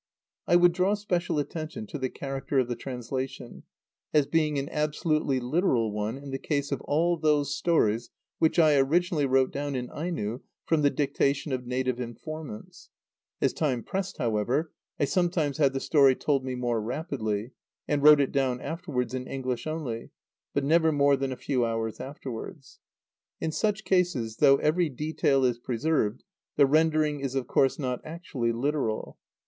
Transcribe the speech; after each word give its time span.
I 0.47 0.55
would 0.55 0.71
draw 0.71 0.95
special 0.95 1.37
attention 1.37 1.85
to 1.85 1.99
the 1.99 2.09
character 2.09 2.57
of 2.57 2.67
the 2.67 2.75
translation, 2.75 3.61
as 4.15 4.25
being 4.25 4.57
an 4.57 4.67
absolutely 4.69 5.39
literal 5.39 5.91
one 5.91 6.17
in 6.17 6.31
the 6.31 6.39
case 6.39 6.71
of 6.71 6.81
all 6.85 7.17
those 7.17 7.55
stories 7.55 8.09
which 8.39 8.57
I 8.57 8.77
originally 8.77 9.27
wrote 9.27 9.51
down 9.51 9.75
in 9.75 9.91
Aino 9.91 10.41
from 10.65 10.81
the 10.81 10.89
dictation 10.89 11.51
of 11.53 11.67
native 11.67 11.99
informants. 11.99 12.89
As 13.41 13.53
time 13.53 13.83
pressed, 13.83 14.17
however, 14.17 14.71
I 14.99 15.05
sometimes 15.05 15.59
had 15.59 15.71
the 15.71 15.79
story 15.79 16.15
told 16.15 16.43
me 16.43 16.55
more 16.55 16.81
rapidly, 16.81 17.51
and 17.87 18.01
wrote 18.01 18.21
it 18.21 18.31
down 18.31 18.59
afterwards 18.59 19.13
in 19.13 19.27
English 19.27 19.67
only, 19.67 20.09
but 20.55 20.63
never 20.63 20.91
more 20.91 21.15
than 21.15 21.31
a 21.31 21.35
few 21.37 21.63
hours 21.63 21.99
afterwards. 21.99 22.79
In 23.39 23.51
such 23.51 23.83
cases, 23.85 24.37
though 24.37 24.55
every 24.57 24.89
detail 24.89 25.45
is 25.45 25.59
preserved, 25.59 26.23
the 26.55 26.65
rendering 26.65 27.19
is 27.19 27.35
of 27.35 27.45
course 27.45 27.77
not 27.77 28.01
actually 28.03 28.51
literal. 28.51 29.19